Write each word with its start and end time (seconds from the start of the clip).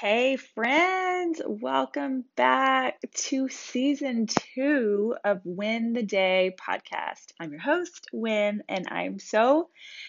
Hey, 0.00 0.36
friends, 0.36 1.42
welcome 1.44 2.24
back 2.34 2.98
to 3.16 3.50
season 3.50 4.28
two 4.28 5.14
of 5.22 5.42
Win 5.44 5.92
the 5.92 6.02
Day 6.02 6.56
podcast. 6.58 7.32
I'm 7.38 7.50
your 7.50 7.60
host, 7.60 8.06
Win, 8.10 8.62
and 8.66 8.88
I'm 8.88 9.18
so 9.18 9.68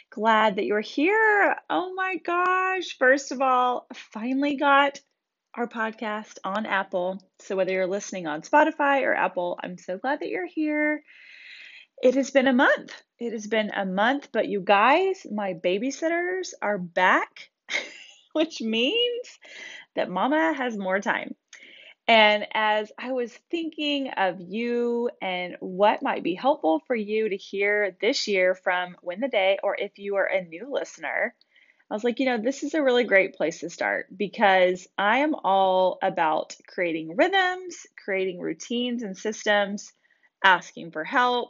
glad 0.10 0.56
that 0.56 0.64
you're 0.64 0.80
here. 0.80 1.58
Oh 1.70 1.94
my 1.94 2.16
gosh. 2.16 2.98
First 3.00 3.34
of 3.34 3.42
all, 3.42 3.86
finally 3.94 4.56
got 4.56 4.98
our 5.56 5.68
podcast 5.68 6.38
on 6.46 6.66
Apple. 6.66 7.22
So, 7.42 7.58
whether 7.58 7.74
you're 7.74 7.86
listening 7.86 8.28
on 8.28 8.44
Spotify 8.44 9.02
or 9.02 9.14
Apple, 9.14 9.60
I'm 9.62 9.78
so 9.78 9.98
glad 9.98 10.22
that 10.22 10.30
you're 10.30 10.48
here. 10.48 11.04
It 12.02 12.16
has 12.16 12.32
been 12.32 12.48
a 12.48 12.54
month. 12.54 12.94
It 13.20 13.34
has 13.34 13.46
been 13.46 13.72
a 13.76 13.86
month, 13.86 14.30
but 14.32 14.48
you 14.48 14.62
guys, 14.62 15.28
my 15.30 15.54
babysitters 15.54 16.54
are 16.62 16.78
back, 16.78 17.50
which 18.34 18.62
means 18.62 19.38
that 19.96 20.10
mama 20.10 20.54
has 20.54 20.78
more 20.78 21.00
time. 21.00 21.36
And 22.08 22.48
as 22.54 22.92
I 22.98 23.12
was 23.12 23.32
thinking 23.50 24.10
of 24.10 24.38
you 24.40 25.10
and 25.22 25.56
what 25.60 26.04
might 26.04 26.24
be 26.24 26.36
helpful 26.36 26.82
for 26.88 26.96
you 26.96 27.30
to 27.30 27.38
hear 27.38 27.96
this 28.02 28.28
year 28.28 28.56
from 28.56 28.96
Win 29.02 29.20
the 29.22 29.28
Day, 29.28 29.60
or 29.64 29.76
if 29.80 29.98
you 29.98 30.16
are 30.16 30.26
a 30.26 30.44
new 30.44 30.68
listener, 30.72 31.34
I 31.90 31.94
was 31.94 32.04
like, 32.04 32.20
you 32.20 32.26
know, 32.26 32.38
this 32.38 32.64
is 32.64 32.74
a 32.74 32.82
really 32.82 33.04
great 33.04 33.36
place 33.36 33.60
to 33.60 33.70
start 33.70 34.08
because 34.16 34.88
I 34.98 35.20
am 35.20 35.36
all 35.36 36.00
about 36.02 36.56
creating 36.68 37.16
rhythms, 37.16 37.86
creating 38.04 38.40
routines 38.40 39.04
and 39.04 39.18
systems, 39.18 39.94
asking 40.44 40.92
for 40.92 41.04
help. 41.04 41.50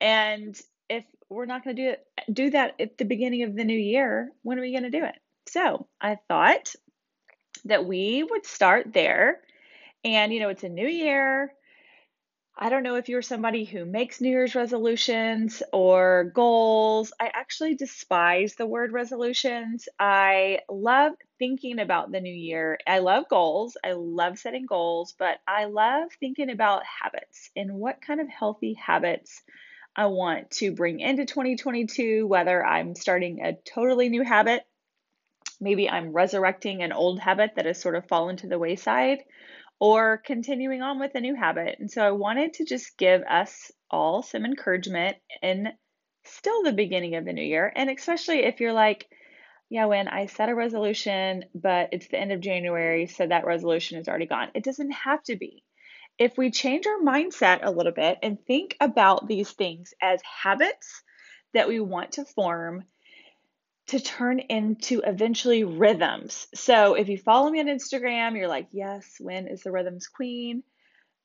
And 0.00 0.60
if 0.88 1.04
we're 1.28 1.46
not 1.46 1.64
going 1.64 1.76
to 1.76 1.82
do 1.82 1.90
it, 1.90 2.04
do 2.32 2.50
that 2.50 2.74
at 2.80 2.98
the 2.98 3.04
beginning 3.04 3.44
of 3.44 3.54
the 3.54 3.64
new 3.64 3.78
year, 3.78 4.30
when 4.42 4.58
are 4.58 4.62
we 4.62 4.72
going 4.72 4.90
to 4.90 4.90
do 4.90 5.04
it? 5.04 5.14
So 5.48 5.86
I 6.00 6.18
thought 6.28 6.74
that 7.64 7.84
we 7.84 8.22
would 8.22 8.46
start 8.46 8.92
there. 8.92 9.40
And, 10.04 10.32
you 10.32 10.40
know, 10.40 10.48
it's 10.48 10.64
a 10.64 10.68
new 10.68 10.88
year. 10.88 11.52
I 12.62 12.68
don't 12.68 12.82
know 12.82 12.96
if 12.96 13.08
you're 13.08 13.22
somebody 13.22 13.64
who 13.64 13.86
makes 13.86 14.20
New 14.20 14.28
Year's 14.28 14.54
resolutions 14.54 15.62
or 15.72 16.30
goals. 16.34 17.10
I 17.18 17.30
actually 17.32 17.74
despise 17.74 18.54
the 18.54 18.66
word 18.66 18.92
resolutions. 18.92 19.88
I 19.98 20.60
love 20.68 21.14
thinking 21.38 21.78
about 21.78 22.12
the 22.12 22.20
new 22.20 22.32
year. 22.32 22.78
I 22.86 22.98
love 22.98 23.30
goals. 23.30 23.78
I 23.82 23.92
love 23.92 24.38
setting 24.38 24.66
goals, 24.66 25.14
but 25.18 25.38
I 25.48 25.66
love 25.66 26.10
thinking 26.20 26.50
about 26.50 26.82
habits 26.84 27.50
and 27.56 27.76
what 27.76 28.02
kind 28.02 28.20
of 28.20 28.28
healthy 28.28 28.74
habits 28.74 29.42
I 29.96 30.06
want 30.06 30.50
to 30.52 30.72
bring 30.72 31.00
into 31.00 31.24
2022, 31.24 32.26
whether 32.26 32.64
I'm 32.64 32.94
starting 32.94 33.40
a 33.42 33.54
totally 33.54 34.10
new 34.10 34.22
habit 34.22 34.64
maybe 35.60 35.88
I'm 35.88 36.12
resurrecting 36.12 36.82
an 36.82 36.92
old 36.92 37.20
habit 37.20 37.52
that 37.56 37.66
has 37.66 37.80
sort 37.80 37.96
of 37.96 38.08
fallen 38.08 38.36
to 38.38 38.46
the 38.46 38.58
wayside 38.58 39.18
or 39.78 40.18
continuing 40.18 40.82
on 40.82 41.00
with 41.00 41.14
a 41.14 41.20
new 41.20 41.34
habit. 41.34 41.76
And 41.78 41.90
so 41.90 42.02
I 42.02 42.10
wanted 42.10 42.54
to 42.54 42.64
just 42.64 42.98
give 42.98 43.22
us 43.22 43.70
all 43.90 44.22
some 44.22 44.44
encouragement 44.44 45.16
in 45.42 45.68
still 46.24 46.62
the 46.62 46.72
beginning 46.72 47.16
of 47.16 47.24
the 47.24 47.32
new 47.32 47.42
year. 47.42 47.72
And 47.74 47.90
especially 47.90 48.44
if 48.44 48.60
you're 48.60 48.72
like, 48.72 49.06
yeah, 49.70 49.86
when 49.86 50.08
I 50.08 50.26
set 50.26 50.48
a 50.48 50.54
resolution, 50.54 51.44
but 51.54 51.90
it's 51.92 52.08
the 52.08 52.18
end 52.18 52.32
of 52.32 52.40
January, 52.40 53.06
so 53.06 53.26
that 53.26 53.46
resolution 53.46 53.98
is 53.98 54.08
already 54.08 54.26
gone. 54.26 54.48
It 54.54 54.64
doesn't 54.64 54.90
have 54.90 55.22
to 55.24 55.36
be. 55.36 55.62
If 56.18 56.36
we 56.36 56.50
change 56.50 56.86
our 56.86 56.98
mindset 56.98 57.60
a 57.62 57.70
little 57.70 57.92
bit 57.92 58.18
and 58.22 58.38
think 58.46 58.76
about 58.80 59.28
these 59.28 59.52
things 59.52 59.94
as 60.02 60.20
habits 60.42 61.02
that 61.54 61.68
we 61.68 61.80
want 61.80 62.12
to 62.12 62.24
form 62.24 62.84
to 63.90 63.98
turn 63.98 64.38
into 64.38 65.00
eventually 65.00 65.64
rhythms. 65.64 66.46
So 66.54 66.94
if 66.94 67.08
you 67.08 67.18
follow 67.18 67.50
me 67.50 67.58
on 67.58 67.66
Instagram, 67.66 68.36
you're 68.36 68.46
like, 68.46 68.68
yes, 68.70 69.16
Win 69.18 69.48
is 69.48 69.62
the 69.62 69.72
rhythms 69.72 70.06
queen? 70.06 70.62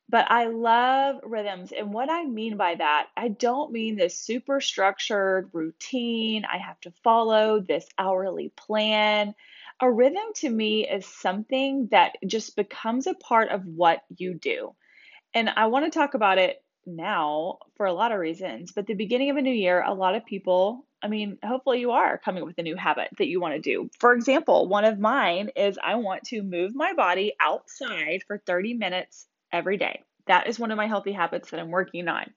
But 0.10 0.32
I 0.32 0.48
love 0.48 1.18
rhythms. 1.24 1.72
And 1.72 1.94
what 1.94 2.10
I 2.10 2.26
mean 2.26 2.58
by 2.58 2.74
that, 2.74 3.08
I 3.16 3.28
don't 3.28 3.72
mean 3.72 3.96
this 3.96 4.18
super 4.18 4.62
structured 4.62 5.52
routine. 5.54 6.44
I 6.44 6.58
have 6.58 6.80
to 6.82 6.94
follow 7.04 7.60
this 7.60 7.86
hourly 8.00 8.52
plan. 8.56 9.36
A 9.80 9.92
rhythm 9.92 10.26
to 10.38 10.50
me 10.50 10.88
is 10.88 11.06
something 11.06 11.90
that 11.92 12.14
just 12.26 12.56
becomes 12.56 13.06
a 13.06 13.14
part 13.14 13.50
of 13.50 13.64
what 13.66 14.02
you 14.18 14.34
do. 14.34 14.74
And 15.36 15.52
I 15.56 15.68
want 15.68 15.86
to 15.86 16.00
talk 16.00 16.16
about 16.16 16.40
it 16.40 16.64
now 16.88 17.60
for 17.78 17.86
a 17.86 17.94
lot 17.94 18.12
of 18.12 18.20
reasons. 18.20 18.72
But 18.72 18.88
the 18.88 18.96
beginning 18.96 19.30
of 19.30 19.38
a 19.38 19.42
new 19.42 19.54
year, 19.54 19.84
a 19.84 19.94
lot 19.94 20.16
of 20.16 20.26
people, 20.26 20.88
I 21.06 21.08
mean, 21.08 21.38
hopefully 21.46 21.82
you 21.82 21.92
are 21.92 22.18
coming 22.18 22.42
up 22.42 22.48
with 22.48 22.58
a 22.58 22.64
new 22.64 22.76
habit 22.76 23.10
that 23.20 23.28
you 23.28 23.40
want 23.40 23.54
to 23.54 23.62
do. 23.62 23.92
For 24.00 24.14
example, 24.14 24.68
one 24.68 24.86
of 24.86 24.98
mine 24.98 25.52
is 25.56 25.78
I 25.78 25.94
want 25.96 26.24
to 26.30 26.42
move 26.42 26.74
my 26.74 26.94
body 26.94 27.34
outside 27.40 28.24
for 28.26 28.40
30 28.40 28.74
minutes 28.74 29.28
every 29.52 29.78
day. 29.78 30.02
That 30.26 30.48
is 30.48 30.58
one 30.58 30.72
of 30.72 30.78
my 30.78 30.88
healthy 30.88 31.12
habits 31.12 31.52
that 31.52 31.60
I'm 31.60 31.70
working 31.70 32.08
on. 32.08 32.34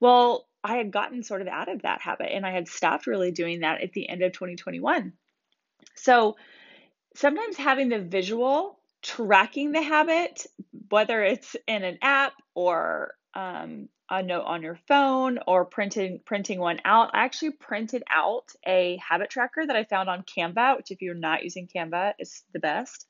Well, 0.00 0.48
I 0.64 0.76
had 0.76 0.90
gotten 0.90 1.22
sort 1.22 1.42
of 1.42 1.48
out 1.48 1.68
of 1.68 1.82
that 1.82 2.00
habit 2.00 2.34
and 2.34 2.46
I 2.46 2.52
had 2.52 2.68
stopped 2.68 3.06
really 3.06 3.32
doing 3.32 3.60
that 3.60 3.82
at 3.82 3.92
the 3.92 4.08
end 4.08 4.22
of 4.22 4.32
2021. 4.32 5.12
So 5.94 6.38
sometimes 7.14 7.58
having 7.58 7.90
the 7.90 7.98
visual 7.98 8.79
tracking 9.02 9.72
the 9.72 9.82
habit, 9.82 10.46
whether 10.88 11.22
it's 11.22 11.56
in 11.66 11.84
an 11.84 11.98
app 12.02 12.34
or 12.54 13.14
um, 13.34 13.88
a 14.10 14.22
note 14.22 14.44
on 14.44 14.62
your 14.62 14.78
phone 14.88 15.38
or 15.46 15.64
printing 15.64 16.20
printing 16.24 16.58
one 16.58 16.80
out. 16.84 17.10
I 17.14 17.24
actually 17.24 17.52
printed 17.52 18.02
out 18.10 18.46
a 18.66 18.98
habit 19.06 19.30
tracker 19.30 19.66
that 19.66 19.76
I 19.76 19.84
found 19.84 20.08
on 20.08 20.24
Canva, 20.24 20.76
which 20.76 20.90
if 20.90 21.00
you're 21.00 21.14
not 21.14 21.44
using 21.44 21.68
Canva 21.68 22.14
is 22.18 22.42
the 22.52 22.58
best. 22.58 23.06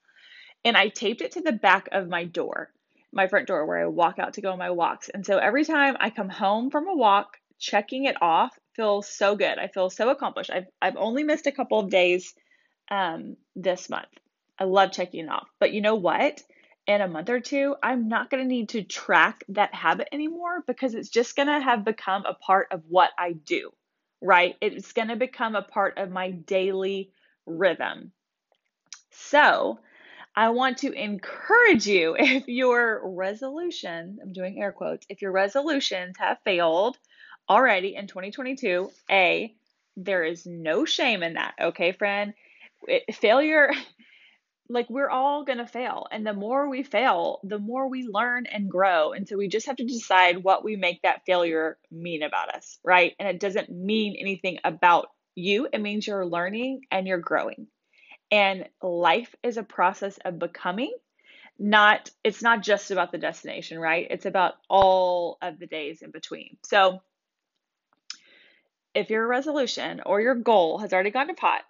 And 0.65 0.77
I 0.77 0.89
taped 0.89 1.23
it 1.23 1.33
to 1.33 1.41
the 1.41 1.53
back 1.53 1.89
of 1.91 2.09
my 2.09 2.25
door, 2.25 2.71
my 3.13 3.29
front 3.29 3.47
door 3.47 3.65
where 3.65 3.81
I 3.83 3.87
walk 3.87 4.19
out 4.19 4.35
to 4.35 4.43
go 4.43 4.53
on 4.53 4.59
my 4.59 4.71
walks. 4.71 5.09
And 5.09 5.25
so 5.25 5.39
every 5.39 5.65
time 5.65 5.97
I 5.99 6.11
come 6.11 6.29
home 6.29 6.71
from 6.71 6.87
a 6.87 6.95
walk, 6.95 7.39
checking 7.59 8.05
it 8.05 8.21
off 8.21 8.59
feels 8.75 9.09
so 9.09 9.37
good. 9.37 9.59
I 9.59 9.69
feel 9.69 9.91
so 9.91 10.11
accomplished. 10.11 10.51
I've 10.51 10.67
I've 10.81 10.97
only 10.97 11.25
missed 11.25 11.47
a 11.47 11.53
couple 11.53 11.79
of 11.81 11.91
days 11.91 12.35
um, 12.91 13.37
this 13.57 13.89
month. 13.89 14.09
I 14.61 14.65
love 14.65 14.93
checking 14.93 15.29
off. 15.29 15.49
But 15.59 15.73
you 15.73 15.81
know 15.81 15.97
what? 15.97 16.43
in 16.87 17.01
a 17.01 17.09
month 17.09 17.29
or 17.29 17.41
two, 17.41 17.77
I'm 17.83 18.09
not 18.09 18.31
going 18.31 18.43
to 18.43 18.49
need 18.49 18.71
to 18.71 18.83
track 18.83 19.45
that 19.51 19.75
habit 19.75 20.09
anymore 20.13 20.65
because 20.67 20.95
it's 20.95 21.09
just 21.09 21.37
going 21.37 21.49
to 21.49 21.61
have 21.61 21.85
become 21.85 22.25
a 22.27 22.35
part 22.35 22.69
of 22.73 22.83
what 22.89 23.11
I 23.17 23.33
do, 23.33 23.71
right? 24.21 24.57
It's 24.61 24.93
going 24.93 25.09
to 25.09 25.17
become 25.17 25.55
a 25.55 25.63
part 25.63 25.99
of 25.99 26.11
my 26.11 26.31
daily 26.31 27.13
rhythm. 27.47 28.13
So, 29.13 29.79
I 30.35 30.51
want 30.51 30.79
to 30.79 30.93
encourage 30.93 31.87
you 31.87 32.17
if 32.19 32.49
your 32.49 33.01
resolution, 33.05 34.19
I'm 34.23 34.33
doing 34.33 34.61
air 34.61 34.73
quotes, 34.73 35.07
if 35.09 35.23
your 35.23 35.33
resolutions 35.33 36.17
have 36.19 36.39
failed 36.45 36.97
already 37.49 37.95
in 37.95 38.07
2022, 38.07 38.91
A, 39.11 39.55
there 39.97 40.25
is 40.25 40.47
no 40.47 40.85
shame 40.85 41.23
in 41.23 41.35
that, 41.35 41.55
okay, 41.61 41.93
friend? 41.93 42.35
It, 42.89 43.15
failure 43.15 43.71
like 44.71 44.89
we're 44.89 45.11
all 45.11 45.45
going 45.45 45.59
to 45.59 45.67
fail 45.67 46.07
and 46.13 46.25
the 46.25 46.33
more 46.33 46.69
we 46.69 46.83
fail 46.83 47.41
the 47.43 47.59
more 47.59 47.89
we 47.89 48.05
learn 48.05 48.47
and 48.47 48.71
grow 48.71 49.13
and 49.13 49.29
so 49.29 49.37
we 49.37 49.49
just 49.49 49.67
have 49.67 49.77
to 49.77 49.85
decide 49.85 50.43
what 50.45 50.65
we 50.65 50.77
make 50.77 51.03
that 51.03 51.23
failure 51.27 51.77
mean 51.91 52.23
about 52.23 52.55
us 52.55 52.79
right? 52.85 53.15
And 53.19 53.29
it 53.29 53.41
doesn't 53.41 53.71
mean 53.71 54.17
anything 54.19 54.59
about 54.65 55.09
you 55.35 55.69
it 55.73 55.81
means 55.81 56.07
you're 56.07 56.25
learning 56.25 56.83
and 56.91 57.07
you're 57.07 57.19
growing. 57.19 57.67
And 58.31 58.69
life 58.81 59.35
is 59.43 59.57
a 59.57 59.65
process 59.65 60.19
of 60.25 60.39
becoming 60.39 60.95
not 61.59 62.09
it's 62.23 62.43
not 62.43 62.63
just 62.63 62.91
about 62.93 63.13
the 63.13 63.19
destination 63.19 63.79
right? 63.79 64.07
It's 64.09 64.27
about 64.27 64.55
all 64.69 65.37
of 65.43 65.59
the 65.59 65.67
days 65.67 66.01
in 66.01 66.13
between. 66.13 66.57
So 66.65 67.01
if 68.95 69.11
your 69.11 69.27
resolution 69.27 70.01
or 70.07 70.21
your 70.21 70.37
goal 70.37 70.79
has 70.79 70.93
already 70.93 71.11
gone 71.11 71.29
to 71.29 71.35
pot 71.35 71.63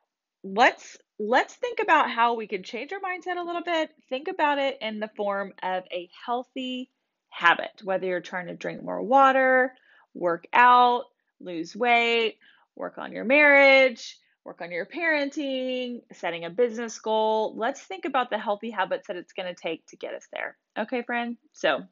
let's 0.43 0.97
let's 1.21 1.55
think 1.55 1.81
about 1.81 2.11
how 2.11 2.35
we 2.35 2.47
can 2.47 2.63
change 2.63 2.93
our 2.95 2.99
mindset 2.99 3.37
a 3.37 3.45
little 3.45 3.63
bit. 3.63 3.91
Think 4.09 4.29
about 4.29 4.59
it 4.59 4.79
in 4.81 5.01
the 5.01 5.11
form 5.17 5.53
of 5.63 5.85
a 5.93 6.09
healthy 6.25 6.91
habit, 7.29 7.83
whether 7.85 8.07
you're 8.07 8.21
trying 8.21 8.47
to 8.47 8.55
drink 8.55 8.83
more 8.83 9.03
water, 9.03 9.75
work 10.15 10.47
out, 10.55 11.05
lose 11.39 11.77
weight, 11.77 12.39
work 12.75 12.97
on 12.97 13.13
your 13.13 13.25
marriage, 13.25 14.19
work 14.47 14.63
on 14.63 14.73
your 14.73 14.87
parenting, 14.87 16.01
setting 16.15 16.47
a 16.47 16.51
business 16.51 16.99
goal. 16.99 17.55
Let's 17.55 17.83
think 17.83 18.07
about 18.07 18.31
the 18.31 18.39
healthy 18.39 18.71
habits 18.71 19.09
that 19.09 19.17
it's 19.17 19.35
going 19.35 19.55
to 19.55 19.61
take 19.61 19.87
to 19.89 19.97
get 19.97 20.15
us 20.15 20.27
there. 20.33 20.57
Okay, 20.79 21.03
friend? 21.03 21.37
So 21.53 21.83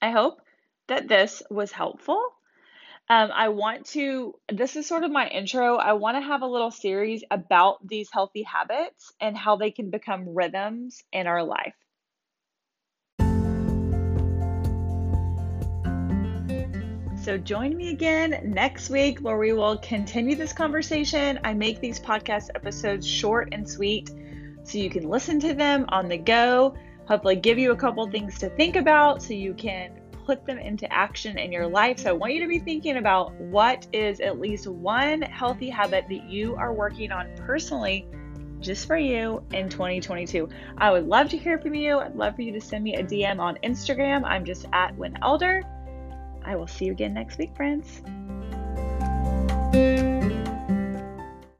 I 0.00 0.12
hope 0.12 0.40
that 0.86 1.08
this 1.08 1.42
was 1.50 1.72
helpful. 1.72 2.22
Um, 3.10 3.30
I 3.34 3.48
want 3.48 3.86
to, 3.86 4.34
this 4.52 4.76
is 4.76 4.86
sort 4.86 5.02
of 5.02 5.10
my 5.10 5.28
intro. 5.28 5.76
I 5.76 5.94
want 5.94 6.18
to 6.18 6.20
have 6.20 6.42
a 6.42 6.46
little 6.46 6.70
series 6.70 7.24
about 7.30 7.78
these 7.86 8.10
healthy 8.12 8.42
habits 8.42 9.14
and 9.18 9.34
how 9.34 9.56
they 9.56 9.70
can 9.70 9.88
become 9.88 10.34
rhythms 10.34 11.02
in 11.10 11.26
our 11.26 11.42
life. 11.42 11.74
So 17.22 17.38
join 17.38 17.74
me 17.74 17.90
again 17.90 18.42
next 18.44 18.90
week 18.90 19.20
where 19.20 19.38
we 19.38 19.54
will 19.54 19.78
continue 19.78 20.36
this 20.36 20.52
conversation. 20.52 21.40
I 21.44 21.54
make 21.54 21.80
these 21.80 21.98
podcast 21.98 22.50
episodes 22.54 23.06
short 23.06 23.48
and 23.52 23.68
sweet 23.68 24.10
so 24.64 24.76
you 24.76 24.90
can 24.90 25.08
listen 25.08 25.40
to 25.40 25.54
them 25.54 25.86
on 25.88 26.08
the 26.08 26.18
go, 26.18 26.74
hopefully, 27.06 27.36
give 27.36 27.56
you 27.56 27.72
a 27.72 27.76
couple 27.76 28.06
things 28.10 28.38
to 28.40 28.50
think 28.50 28.76
about 28.76 29.22
so 29.22 29.32
you 29.32 29.54
can 29.54 29.98
put 30.28 30.44
them 30.44 30.58
into 30.58 30.92
action 30.92 31.38
in 31.38 31.50
your 31.50 31.66
life. 31.66 32.00
So 32.00 32.10
I 32.10 32.12
want 32.12 32.34
you 32.34 32.40
to 32.40 32.46
be 32.46 32.58
thinking 32.58 32.98
about 32.98 33.32
what 33.40 33.86
is 33.94 34.20
at 34.20 34.38
least 34.38 34.66
one 34.66 35.22
healthy 35.22 35.70
habit 35.70 36.04
that 36.10 36.28
you 36.28 36.54
are 36.56 36.74
working 36.74 37.10
on 37.10 37.30
personally 37.38 38.06
just 38.60 38.86
for 38.86 38.98
you 38.98 39.42
in 39.54 39.70
2022. 39.70 40.46
I 40.76 40.90
would 40.90 41.06
love 41.06 41.30
to 41.30 41.38
hear 41.38 41.58
from 41.58 41.74
you. 41.74 41.98
I'd 41.98 42.14
love 42.14 42.36
for 42.36 42.42
you 42.42 42.52
to 42.52 42.60
send 42.60 42.84
me 42.84 42.96
a 42.96 43.02
DM 43.02 43.38
on 43.38 43.56
Instagram. 43.64 44.22
I'm 44.24 44.44
just 44.44 44.66
at 44.74 44.94
Win 44.98 45.16
Elder. 45.22 45.62
I 46.44 46.56
will 46.56 46.66
see 46.66 46.84
you 46.84 46.92
again 46.92 47.14
next 47.14 47.38
week, 47.38 47.56
friends. 47.56 48.02